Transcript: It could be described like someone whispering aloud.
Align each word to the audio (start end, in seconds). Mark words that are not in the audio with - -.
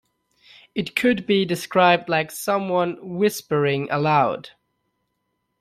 It 0.73 0.95
could 0.95 1.27
be 1.27 1.45
described 1.45 2.09
like 2.09 2.31
someone 2.31 2.97
whispering 3.19 3.87
aloud. 3.91 4.49